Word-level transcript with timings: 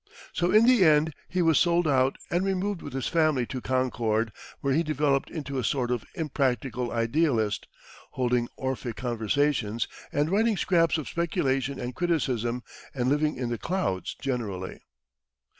So 0.33 0.49
in 0.51 0.65
the 0.65 0.83
end, 0.83 1.13
he 1.29 1.43
was 1.43 1.59
sold 1.59 1.87
out, 1.87 2.17
and 2.31 2.43
removed 2.43 2.81
with 2.81 2.93
his 2.93 3.05
family 3.07 3.45
to 3.45 3.61
Concord, 3.61 4.31
where 4.59 4.73
he 4.73 4.81
developed 4.81 5.29
into 5.29 5.59
a 5.59 5.63
sort 5.63 5.91
of 5.91 6.05
impractical 6.15 6.91
idealist, 6.91 7.67
holding 8.13 8.49
Orphic 8.57 8.95
conversations 8.95 9.87
and 10.11 10.31
writing 10.31 10.57
scraps 10.57 10.97
of 10.97 11.07
speculation 11.07 11.79
and 11.79 11.93
criticism, 11.93 12.63
and 12.95 13.09
living 13.09 13.35
in 13.35 13.49
the 13.49 13.59
clouds 13.59 14.15
generally. 14.19 14.79